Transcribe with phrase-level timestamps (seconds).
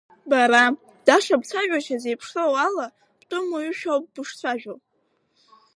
[0.29, 0.63] Бара,
[1.05, 2.87] Даша бцәажәашьа зеиԥшроу ала,
[3.19, 4.75] бтәым уаҩушәа ауп бышцәажәо.